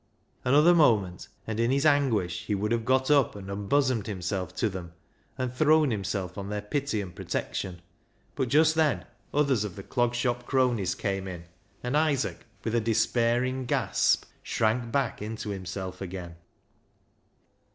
[0.43, 4.67] Another moment, and in his anguish he would have got up and unbosomed himself to
[4.67, 4.93] them,
[5.37, 7.83] and thrown himself on their pity and protection;
[8.33, 11.43] but just then others of the Clog Shop cronies came in,
[11.83, 16.35] and Isaac, with a despairing gasp, shrank back into himself again.